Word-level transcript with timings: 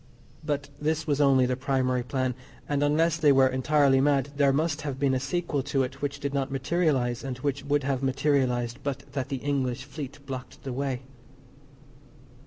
But 0.43 0.69
this 0.81 1.05
was 1.05 1.21
only 1.21 1.45
the 1.45 1.55
primary 1.55 2.01
plan, 2.01 2.33
and, 2.67 2.81
unless 2.81 3.17
they 3.17 3.31
were 3.31 3.45
entirely 3.47 4.01
mad, 4.01 4.29
there 4.35 4.51
must 4.51 4.81
have 4.81 4.97
been 4.99 5.13
a 5.13 5.19
sequel 5.19 5.61
to 5.61 5.83
it 5.83 6.01
which 6.01 6.19
did 6.19 6.33
not 6.33 6.49
materialise, 6.51 7.23
and 7.23 7.37
which 7.37 7.63
would 7.65 7.83
have 7.83 8.01
materialised 8.01 8.79
but 8.81 9.03
that 9.13 9.29
the 9.29 9.37
English 9.45 9.83
Fleet 9.83 10.17
blocked 10.25 10.63
the 10.63 10.73
way. 10.73 11.03